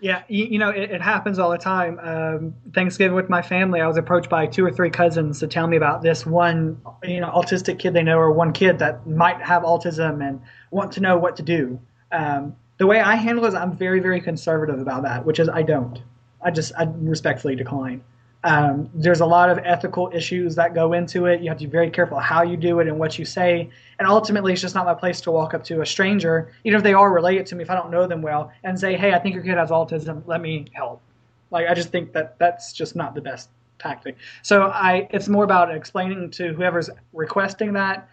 [0.00, 1.98] yeah, you, you know, it, it, happens all the time.
[2.00, 5.66] Um, Thanksgiving with my family, I was approached by two or three cousins to tell
[5.66, 9.40] me about this one, you know, autistic kid they know, or one kid that might
[9.40, 11.80] have autism and want to know what to do.
[12.12, 15.48] Um, the way I handle it is I'm very, very conservative about that, which is
[15.48, 16.02] I don't.
[16.42, 18.04] I just I respectfully decline.
[18.46, 21.40] Um, there's a lot of ethical issues that go into it.
[21.40, 23.68] You have to be very careful how you do it and what you say.
[23.98, 26.84] And ultimately, it's just not my place to walk up to a stranger, even if
[26.84, 29.18] they are related to me, if I don't know them well, and say, "Hey, I
[29.18, 30.22] think your kid has autism.
[30.26, 31.02] Let me help."
[31.50, 34.16] Like I just think that that's just not the best tactic.
[34.42, 38.08] So I, it's more about explaining to whoever's requesting that,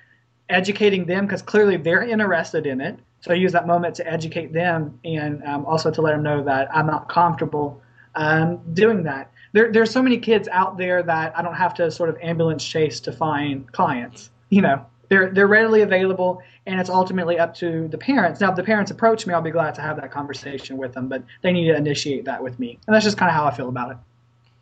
[0.49, 2.97] educating them because clearly they're interested in it.
[3.21, 6.43] So I use that moment to educate them and um, also to let them know
[6.43, 7.81] that I'm not comfortable
[8.15, 11.89] um, doing that there, there's so many kids out there that I don't have to
[11.89, 14.29] sort of ambulance chase to find clients.
[14.49, 18.41] You know, they're they're readily available, and it's ultimately up to the parents.
[18.41, 21.07] Now, if the parents approach me, I'll be glad to have that conversation with them,
[21.07, 23.51] but they need to initiate that with me, and that's just kind of how I
[23.51, 23.97] feel about it.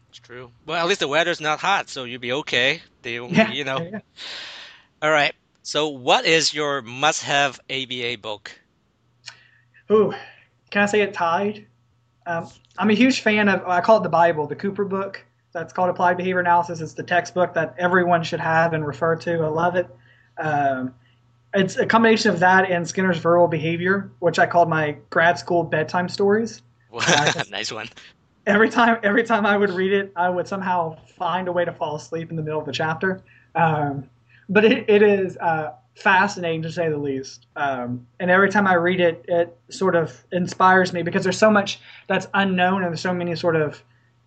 [0.09, 0.51] It's true.
[0.65, 2.81] Well, at least the weather's not hot, so you'll be okay.
[3.01, 3.79] They, yeah, you know.
[3.79, 3.99] Yeah.
[5.01, 5.33] All right.
[5.63, 8.51] So, what is your must-have ABA book?
[9.89, 10.13] Ooh,
[10.69, 11.67] can I say it tied?
[12.25, 13.67] Um, I'm a huge fan of.
[13.67, 15.23] I call it the Bible, the Cooper book.
[15.53, 16.79] That's called Applied Behavior Analysis.
[16.79, 19.33] It's the textbook that everyone should have and refer to.
[19.43, 19.87] I love it.
[20.37, 20.93] Um,
[21.53, 25.63] it's a combination of that and Skinner's Verbal Behavior, which I called my grad school
[25.63, 26.61] bedtime stories.
[27.51, 27.89] nice one.
[28.47, 31.73] Every time, every time I would read it, I would somehow find a way to
[31.73, 33.21] fall asleep in the middle of the chapter.
[33.53, 34.09] Um,
[34.49, 37.47] but it, it is uh, fascinating to say the least.
[37.55, 41.51] Um, and every time I read it, it sort of inspires me because there's so
[41.51, 43.83] much that's unknown and there's so many sort of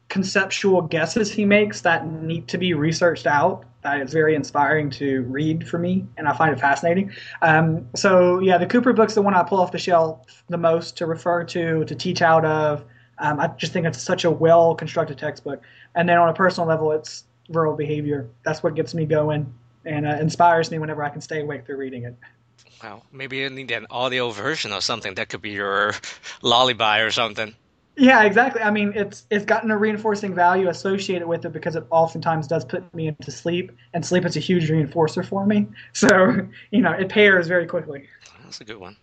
[0.09, 3.65] conceptual guesses he makes that need to be researched out.
[3.83, 7.13] That is very inspiring to read for me, and I find it fascinating.
[7.43, 10.97] Um, so yeah, the Cooper book's the one I pull off the shelf the most
[10.99, 12.85] to refer to, to teach out of.
[13.19, 15.63] Um, I just think it's such a well constructed textbook.
[15.95, 18.29] And then on a personal level, it's verbal behavior.
[18.43, 19.53] That's what gets me going
[19.85, 22.17] and uh, inspires me whenever I can stay awake through reading it.
[22.83, 25.15] Wow, maybe you need an audio version or something.
[25.15, 25.95] That could be your
[26.43, 27.55] lullaby or something.
[27.97, 28.61] Yeah, exactly.
[28.61, 32.65] I mean, it's it's gotten a reinforcing value associated with it because it oftentimes does
[32.65, 35.67] put me into sleep, and sleep is a huge reinforcer for me.
[35.93, 38.09] So, you know, it pairs very quickly.
[38.43, 38.97] That's a good one.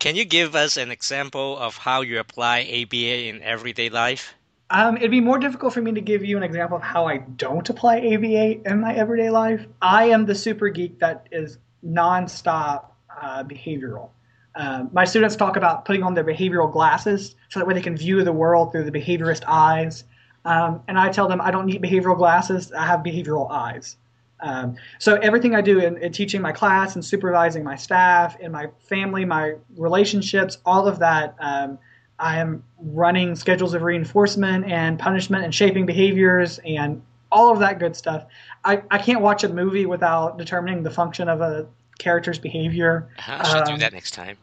[0.00, 4.34] Can you give us an example of how you apply ABA in everyday life?
[4.70, 7.18] Um, it'd be more difficult for me to give you an example of how I
[7.18, 9.66] don't apply ABA in my everyday life.
[9.82, 12.86] I am the super geek that is nonstop
[13.20, 14.10] uh, behavioral.
[14.56, 17.96] Um, my students talk about putting on their behavioral glasses so that way they can
[17.96, 20.04] view the world through the behaviorist eyes.
[20.44, 23.96] Um, and I tell them I don't need behavioral glasses, I have behavioral eyes.
[24.40, 28.52] Um, so everything I do in, in, teaching my class and supervising my staff, in
[28.52, 31.78] my family, my relationships, all of that, um,
[32.18, 37.78] I am running schedules of reinforcement and punishment and shaping behaviors and all of that
[37.78, 38.26] good stuff.
[38.64, 41.66] I, I can't watch a movie without determining the function of a
[41.98, 43.08] character's behavior.
[43.26, 44.36] I should do um, that next time.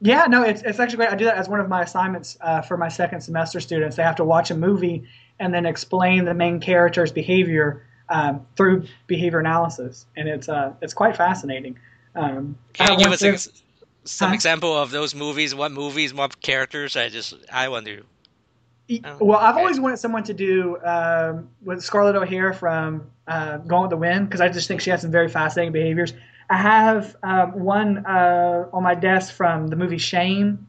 [0.00, 1.10] Yeah, no, it's, it's actually great.
[1.10, 3.96] I do that as one of my assignments uh, for my second semester students.
[3.96, 5.04] They have to watch a movie
[5.38, 10.94] and then explain the main character's behavior um, through behavior analysis, and it's uh, it's
[10.94, 11.78] quite fascinating.
[12.14, 13.62] Um, Can you give us
[14.04, 14.34] some huh?
[14.34, 15.54] example of those movies?
[15.54, 16.14] What movies?
[16.14, 16.96] What characters?
[16.96, 18.02] I just I want to.
[19.04, 23.82] Oh, well, I've always wanted someone to do um, with Scarlett O'Hara from uh, Gone
[23.82, 26.12] with the Wind because I just think she has some very fascinating behaviors.
[26.48, 30.66] I have um, one uh, on my desk from the movie Shame,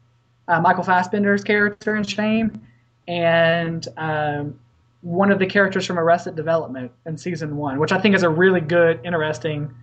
[0.48, 2.62] uh, Michael Fassbender's character in Shame,
[3.08, 4.60] and um,
[5.02, 8.30] one of the characters from Arrested Development in season one, which I think is a
[8.30, 9.74] really good, interesting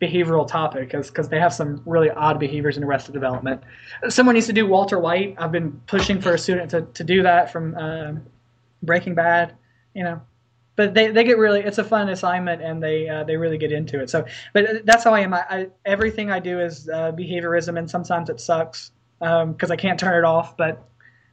[0.00, 3.62] behavioral topic because they have some really odd behaviors in Arrested Development.
[4.08, 5.34] Someone needs to do Walter White.
[5.38, 8.12] I've been pushing for a student to, to do that from uh,
[8.82, 9.54] Breaking Bad,
[9.94, 10.22] you know.
[10.76, 13.70] But they, they get really it's a fun assignment and they uh, they really get
[13.70, 14.08] into it.
[14.08, 15.34] So but that's how i am.
[15.34, 19.76] I, I everything i do is uh, behaviorism and sometimes it sucks because um, i
[19.76, 20.56] can't turn it off.
[20.56, 20.82] But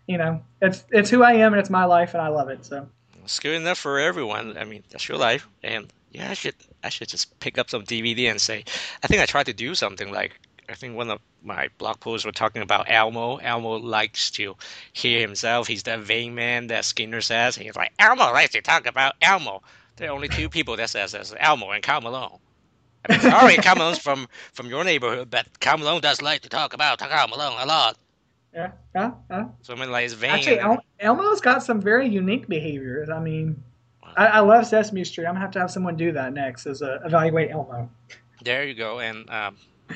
[0.06, 2.66] you know it's it's who i am and it's my life and i love it
[2.66, 2.90] so.
[3.24, 4.58] It's good enough for everyone.
[4.58, 8.30] I mean that's your life and yeah should i should just pick up some dvd
[8.30, 8.64] and say
[9.04, 12.26] i think i tried to do something like I think one of my blog posts
[12.26, 13.38] were talking about Elmo.
[13.38, 14.58] Elmo likes to
[14.92, 15.68] hear himself.
[15.68, 17.56] He's that vain man that Skinner says.
[17.56, 19.62] He's like, Elmo likes to talk about Elmo.
[19.96, 22.38] There are only two people that says this, Elmo and Karl Malone.
[23.08, 26.50] I mean, sorry, Karl Malone's from, from your neighborhood, but Karl Malone does like to
[26.50, 27.98] talk about Karl Malone a lot.
[28.54, 29.48] Yeah, yeah, yeah.
[29.62, 30.32] So I mean, like, it's vain.
[30.32, 33.10] Actually, El- Elmo's got some very unique behaviors.
[33.10, 33.64] I mean,
[34.18, 35.26] I, I, love Sesame Street.
[35.26, 37.90] I'm gonna have to have someone do that next as a evaluate Elmo.
[38.44, 39.56] There you go, and um,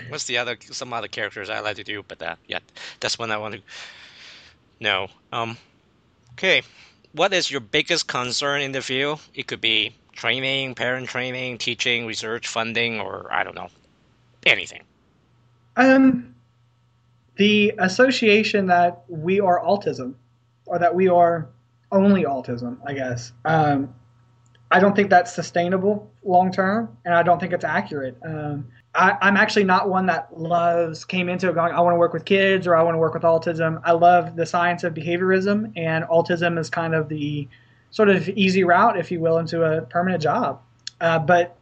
[0.09, 2.59] What's the other some other characters I like to do, but that yeah,
[2.99, 3.61] that's one I want to
[4.79, 5.07] know.
[5.33, 5.57] Um,
[6.33, 6.61] okay,
[7.13, 9.21] what is your biggest concern in the field?
[9.33, 13.69] It could be training, parent training, teaching, research, funding, or I don't know,
[14.45, 14.83] anything.
[15.75, 16.35] Um,
[17.35, 20.13] the association that we are autism,
[20.65, 21.49] or that we are
[21.91, 23.33] only autism, I guess.
[23.43, 23.93] Um,
[24.71, 28.17] I don't think that's sustainable long term, and I don't think it's accurate.
[28.23, 31.97] Um, I, am actually not one that loves came into it going I want to
[31.97, 33.81] work with kids or I want to work with autism.
[33.85, 37.47] I love the science of behaviorism, and autism is kind of the
[37.91, 40.61] sort of easy route, if you will, into a permanent job.
[40.99, 41.57] Uh, but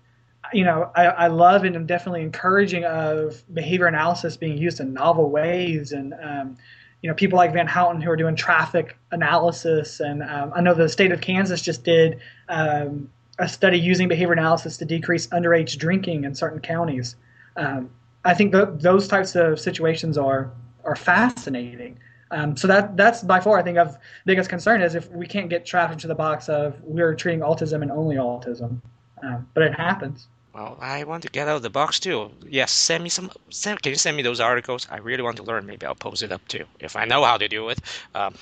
[0.53, 4.93] you know, I, I, love and am definitely encouraging of behavior analysis being used in
[4.93, 6.57] novel ways, and um,
[7.01, 10.73] you know, people like Van Houten who are doing traffic analysis, and um, I know
[10.73, 12.19] the state of Kansas just did.
[12.47, 13.09] Um,
[13.39, 17.15] a study using behavior analysis to decrease underage drinking in certain counties.
[17.55, 17.89] Um,
[18.25, 20.51] I think the, those types of situations are
[20.83, 21.97] are fascinating.
[22.31, 25.49] Um, so that that's by far I think of biggest concern is if we can't
[25.49, 28.81] get trapped into the box of we're treating autism and only autism,
[29.23, 30.27] um, but it happens.
[30.59, 32.31] Well, I want to get out of the box too.
[32.45, 33.31] Yes, send me some.
[33.49, 34.87] Send, can you send me those articles?
[34.91, 35.65] I really want to learn.
[35.65, 37.79] Maybe I'll post it up too if I know how to do it.
[38.13, 38.35] Um,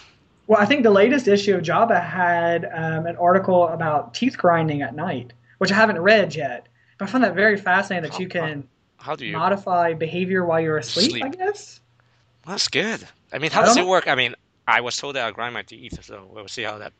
[0.47, 4.81] Well, I think the latest issue of JABA had um, an article about teeth grinding
[4.81, 6.67] at night, which I haven't read yet.
[6.97, 9.37] But I found that very fascinating that you can how do you?
[9.37, 11.23] modify behavior while you're asleep, Sleep.
[11.23, 11.81] I guess.
[12.47, 13.07] That's good.
[13.31, 13.87] I mean, how I does it know.
[13.87, 14.07] work?
[14.07, 14.33] I mean,
[14.67, 16.93] I was told that I grind my teeth, so we'll see how that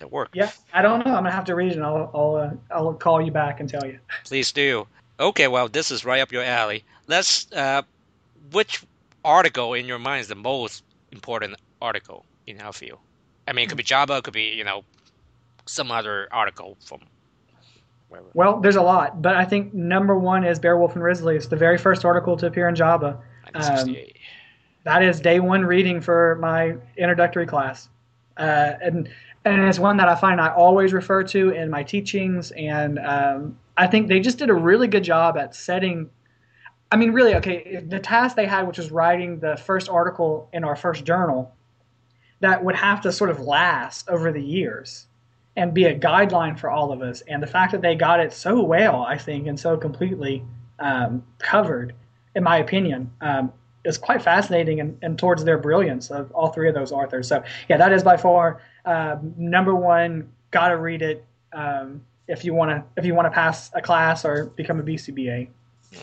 [0.00, 0.32] that works.
[0.34, 1.14] Yeah, I don't know.
[1.14, 1.76] I'm gonna have to read it.
[1.76, 3.98] and I'll I'll, uh, I'll call you back and tell you.
[4.24, 4.86] Please do.
[5.20, 6.84] Okay, well, this is right up your alley.
[7.06, 7.50] Let's.
[7.52, 7.82] Uh,
[8.52, 8.82] which
[9.24, 10.82] article in your mind is the most
[11.12, 12.98] important article in our field?
[13.46, 14.84] I mean, it could be JABA, it could be you know,
[15.66, 17.00] some other article from
[18.08, 18.28] wherever.
[18.34, 21.36] Well, there's a lot, but I think number one is Baer Wolf and Risley.
[21.36, 23.18] It's the very first article to appear in JABA.
[23.52, 24.16] 1968.
[24.84, 27.88] That is day one reading for my introductory class,
[28.38, 29.10] uh, and
[29.44, 33.58] and it's one that I find I always refer to in my teachings, and um,
[33.76, 36.10] I think they just did a really good job at setting.
[36.92, 40.64] I mean, really, okay, the task they had, which was writing the first article in
[40.64, 41.54] our first journal,
[42.40, 45.06] that would have to sort of last over the years
[45.56, 47.22] and be a guideline for all of us.
[47.22, 50.44] And the fact that they got it so well, I think, and so completely
[50.78, 51.94] um, covered,
[52.34, 53.52] in my opinion, um,
[53.84, 57.28] is quite fascinating and, and towards their brilliance of all three of those authors.
[57.28, 60.30] So, yeah, that is by far um, number one.
[60.50, 63.80] Got to read it um, if you want to if you want to pass a
[63.80, 65.48] class or become a BCBA.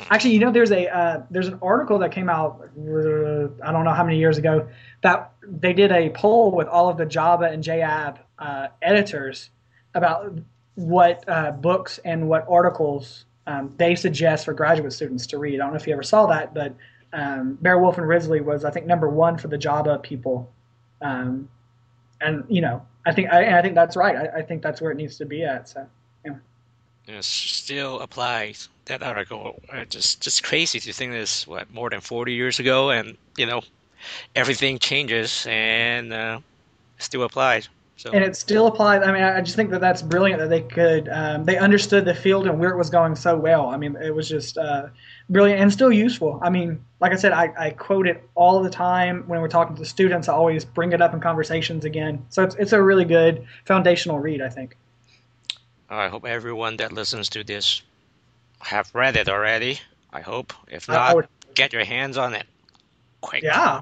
[0.10, 3.86] Actually, you know, there's a uh, there's an article that came out uh, I don't
[3.86, 4.68] know how many years ago
[5.02, 9.50] that they did a poll with all of the JABA and JAB uh, editors
[9.94, 10.34] about
[10.76, 15.56] what uh, books and what articles um, they suggest for graduate students to read.
[15.56, 16.76] I don't know if you ever saw that, but
[17.14, 20.52] um, Baer Wolf and Risley was I think number one for the JABA people,
[21.02, 21.48] um,
[22.22, 24.16] and you know I think I, I think that's right.
[24.16, 25.70] I, I think that's where it needs to be at.
[25.70, 25.88] So.
[27.08, 28.68] It still applies.
[28.86, 32.90] That article, uh, just just crazy to think this what more than forty years ago,
[32.90, 33.62] and you know,
[34.36, 36.40] everything changes and uh,
[36.98, 37.70] still applies.
[37.98, 39.02] So and it still applies.
[39.06, 42.14] I mean, I just think that that's brilliant that they could um, they understood the
[42.14, 43.68] field and where it was going so well.
[43.70, 44.90] I mean, it was just uh,
[45.32, 46.40] brilliant and still useful.
[46.44, 49.76] I mean, like I said, I, I quote it all the time when we're talking
[49.76, 50.30] to students.
[50.30, 52.24] I always bring it up in conversations again.
[52.30, 54.78] So it's it's a really good foundational read, I think.
[55.90, 57.82] I hope everyone that listens to this
[58.60, 59.80] have read it already.
[60.14, 60.54] I hope.
[60.68, 62.46] If not, would- get your hands on it
[63.22, 63.42] quick.
[63.42, 63.82] Yeah.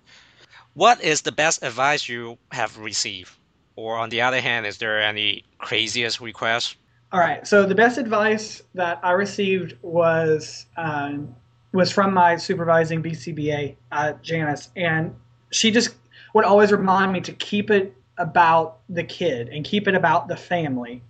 [0.74, 3.32] What is the best advice you have received?
[3.76, 6.78] Or on the other hand, is there any craziest request?
[7.12, 7.46] All right.
[7.48, 11.36] So the best advice that I received was um,
[11.72, 15.14] was from my supervising BCBA, uh, Janice, and
[15.52, 15.96] she just
[16.34, 20.38] would always remind me to keep it about the kid and keep it about the
[20.38, 21.02] family,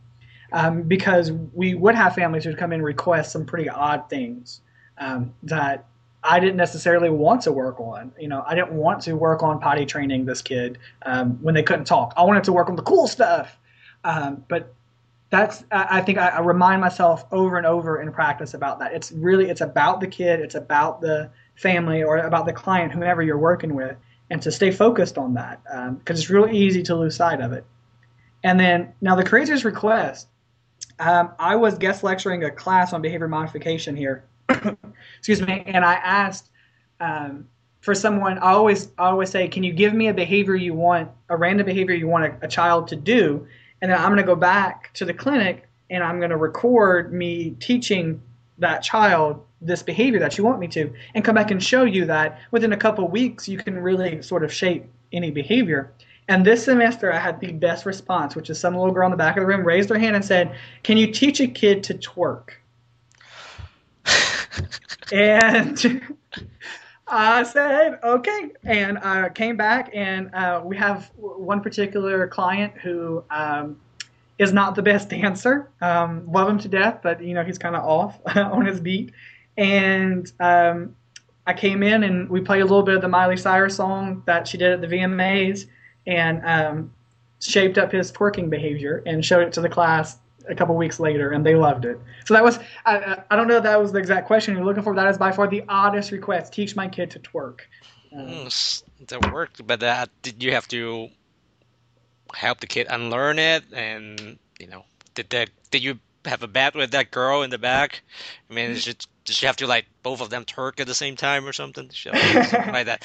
[0.52, 4.62] um, because we would have families who'd come in and request some pretty odd things
[4.98, 5.86] um, that
[6.26, 8.12] I didn't necessarily want to work on.
[8.20, 11.64] You know, I didn't want to work on potty training this kid um, when they
[11.64, 12.14] couldn't talk.
[12.18, 13.58] I wanted to work on the cool stuff,
[14.04, 14.74] um, but
[15.30, 18.94] that's I I think I, I remind myself over and over in practice about that.
[18.94, 23.22] It's really it's about the kid, it's about the family or about the client, whomever
[23.22, 23.96] you're working with,
[24.30, 25.62] and to stay focused on that
[26.00, 27.66] because it's really easy to lose sight of it.
[28.44, 30.28] And then now the craziest request.
[30.98, 34.24] Um, I was guest lecturing a class on behavior modification here.
[35.18, 36.50] Excuse me, and I asked
[37.00, 37.48] um,
[37.82, 38.38] for someone.
[38.40, 41.66] I always I always say, can you give me a behavior you want, a random
[41.66, 43.48] behavior you want a, a child to do,
[43.82, 47.14] and then I'm going to go back to the clinic and I'm going to record
[47.14, 48.22] me teaching
[48.58, 52.06] that child this behavior that you want me to, and come back and show you
[52.06, 55.94] that within a couple weeks you can really sort of shape any behavior.
[56.28, 59.18] And this semester, I had the best response, which is some little girl in the
[59.18, 61.94] back of the room raised her hand and said, "Can you teach a kid to
[61.94, 62.50] twerk?"
[65.12, 66.02] And
[67.08, 68.52] I said, okay.
[68.64, 73.78] And I came back, and uh, we have one particular client who um,
[74.40, 75.70] is not the best dancer.
[75.82, 79.12] Um, love him to death, but you know he's kind of off on his beat.
[79.58, 80.96] And um,
[81.46, 84.48] I came in, and we played a little bit of the Miley Cyrus song that
[84.48, 85.68] she did at the VMAs,
[86.08, 86.94] and um,
[87.40, 90.18] shaped up his twerking behavior and showed it to the class
[90.50, 92.00] a couple weeks later, and they loved it.
[92.26, 94.66] So that was I, I- I don't know if that was the exact question you're
[94.66, 94.96] looking for.
[94.96, 96.54] That is by far the oddest request.
[96.54, 97.60] Teach my kid to twerk.
[98.16, 101.10] Um, Mm, s- that worked, but that did you have to
[102.36, 103.64] help the kid unlearn it?
[103.74, 107.58] And you know, did that did you have a bet with that girl in the
[107.58, 108.04] back?
[108.50, 110.96] I mean, is it, did she have to like both of them twerk at the
[110.96, 111.90] same time or something?
[111.92, 112.10] She
[112.42, 113.04] something like that.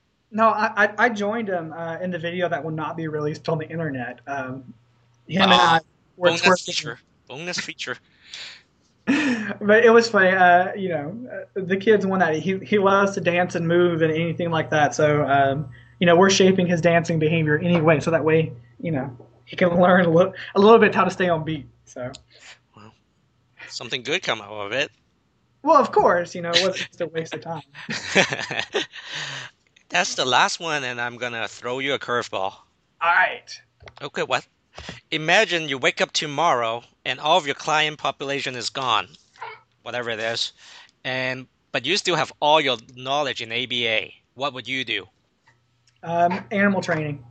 [0.30, 3.48] no, I, I, I joined him uh, in the video that will not be released
[3.48, 4.20] on the internet.
[4.26, 4.74] Um,
[5.28, 5.80] him and Oh, I
[6.16, 6.64] were Bonus twerking.
[6.66, 7.00] feature.
[7.28, 7.96] Bonus feature.
[9.06, 10.30] but it was funny.
[10.30, 12.36] Uh, you know, the kids won that.
[12.36, 14.94] He he loves to dance and move and anything like that.
[14.94, 15.68] So um,
[16.00, 19.80] you know, we're shaping his dancing behavior anyway, so that way, you know, he can
[19.80, 21.66] learn a little a little bit how to stay on beat.
[21.84, 22.10] So.
[22.76, 22.92] well,
[23.68, 24.90] Something good come out of it.
[25.62, 27.62] Well, of course, you know, it wasn't just a waste of time.
[29.88, 32.52] That's the last one, and I'm gonna throw you a curveball.
[32.52, 32.62] All
[33.02, 33.48] right.
[34.02, 34.46] Okay, what?
[35.10, 39.08] Imagine you wake up tomorrow and all of your client population is gone,
[39.82, 40.52] whatever it is,
[41.04, 44.10] and but you still have all your knowledge in ABA.
[44.34, 45.06] What would you do?
[46.02, 47.24] Um, animal training.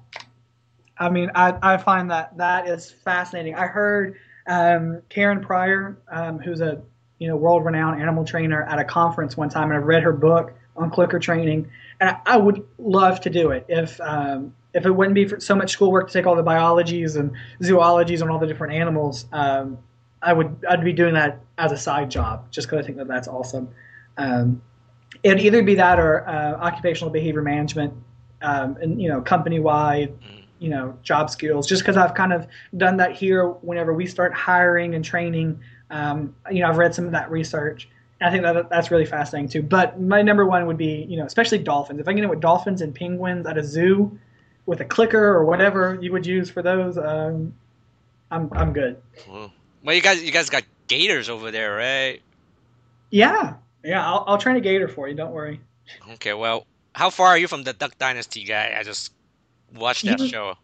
[0.97, 3.55] I mean, I, I find that that is fascinating.
[3.55, 4.17] I heard
[4.47, 6.81] um, Karen Pryor, um, who's a
[7.19, 10.53] you know world-renowned animal trainer, at a conference one time, and I read her book
[10.75, 11.69] on clicker training,
[11.99, 15.39] and I, I would love to do it if um, if it wouldn't be for
[15.39, 19.25] so much schoolwork to take all the biologies and zoologies on all the different animals.
[19.31, 19.79] Um,
[20.21, 23.07] I would I'd be doing that as a side job just because I think that
[23.07, 23.69] that's awesome.
[24.17, 24.61] Um,
[25.23, 27.93] it'd either be that or uh, occupational behavior management,
[28.41, 30.13] um, and you know company wide
[30.59, 32.47] you know job skills just because i've kind of
[32.77, 35.59] done that here whenever we start hiring and training
[35.89, 37.89] um, you know i've read some of that research
[38.21, 41.25] i think that that's really fascinating too but my number one would be you know
[41.25, 44.17] especially dolphins if i can get in with dolphins and penguins at a zoo
[44.65, 47.53] with a clicker or whatever you would use for those um,
[48.31, 52.21] i'm i'm good well you guys you guys got gators over there right
[53.09, 53.53] yeah
[53.83, 55.59] yeah i'll, I'll train a gator for you don't worry
[56.13, 59.11] okay well how far are you from the duck dynasty guy i just
[59.73, 60.55] watched that you, show?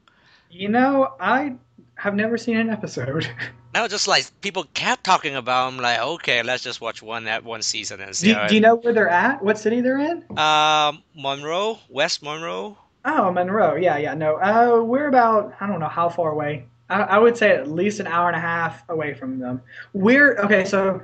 [0.50, 1.56] You know, I
[1.96, 3.28] have never seen an episode.
[3.74, 5.72] No, just like people kept talking about.
[5.72, 8.34] I'm like, okay, let's just watch one that one season and see.
[8.34, 9.42] Do, do you know where they're at?
[9.42, 10.26] What city they're in?
[10.38, 12.78] Um, Monroe, West Monroe.
[13.06, 13.76] Oh, Monroe.
[13.76, 14.14] Yeah, yeah.
[14.14, 16.66] No, uh, we're about I don't know how far away.
[16.90, 19.62] I, I would say at least an hour and a half away from them.
[19.94, 20.66] We're okay.
[20.66, 21.02] So,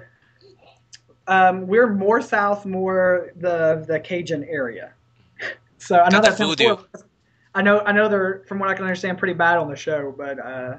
[1.28, 4.94] um, we're more south, more the the Cajun area.
[5.80, 6.78] So I know that's voodoo.
[7.54, 10.14] I know, I know they're from what I can understand pretty bad on the show,
[10.18, 10.78] but uh,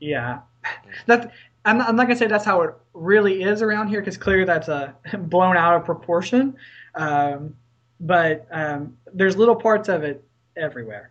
[0.00, 0.40] yeah,
[1.06, 1.32] that
[1.64, 4.44] I'm not, I'm not gonna say that's how it really is around here because clearly
[4.44, 6.56] that's uh, blown out of proportion.
[6.94, 7.54] Um,
[8.00, 10.24] but um, there's little parts of it
[10.56, 11.10] everywhere.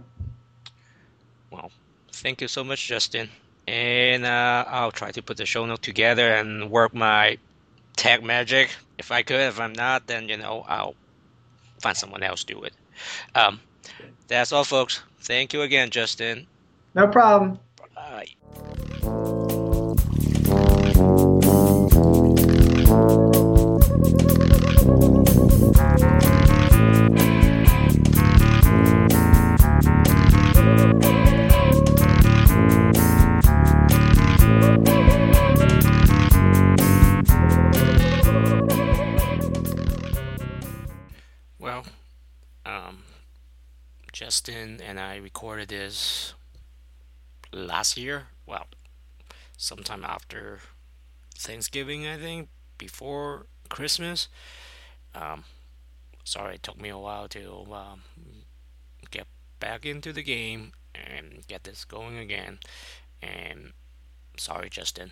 [1.51, 1.71] Well,
[2.11, 3.29] thank you so much, Justin.
[3.67, 7.37] And uh, I'll try to put the show note together and work my
[7.95, 9.39] tag magic if I could.
[9.41, 10.95] If I'm not, then you know I'll
[11.79, 12.73] find someone else to do it.
[13.33, 13.59] Um,
[14.27, 15.01] that's all, folks.
[15.21, 16.47] Thank you again, Justin.
[16.93, 17.59] no problem.
[17.95, 18.27] Bye.
[44.81, 46.33] And I recorded this
[47.51, 48.27] last year.
[48.45, 48.67] Well,
[49.57, 50.59] sometime after
[51.37, 54.27] Thanksgiving, I think, before Christmas.
[55.13, 55.43] Um,
[56.23, 58.01] sorry, it took me a while to um,
[59.11, 59.27] get
[59.59, 62.59] back into the game and get this going again.
[63.21, 63.73] And
[64.37, 65.11] sorry, Justin.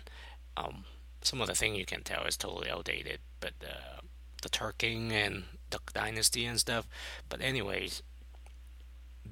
[0.56, 0.84] Um,
[1.22, 4.00] some of the thing you can tell is totally outdated, but uh,
[4.42, 6.86] the Turking and Duck Dynasty and stuff.
[7.28, 8.02] But anyways,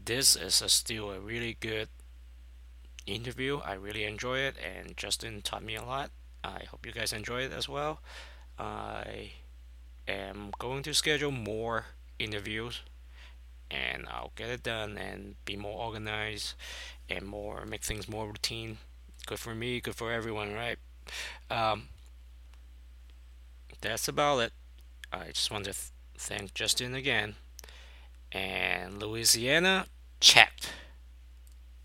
[0.04, 1.88] this is a, still a really good
[3.06, 3.58] interview.
[3.64, 6.10] I really enjoy it, and Justin taught me a lot.
[6.44, 8.00] I hope you guys enjoy it as well.
[8.58, 9.32] I
[10.08, 11.86] am going to schedule more
[12.18, 12.82] interviews
[13.70, 16.54] and I'll get it done and be more organized
[17.08, 18.78] and more make things more routine.
[19.26, 20.78] Good for me, good for everyone, right?
[21.50, 21.88] Um,
[23.80, 24.52] that's about it.
[25.12, 27.36] I just want to th- thank Justin again.
[28.34, 29.86] And Louisiana
[30.20, 30.70] checked.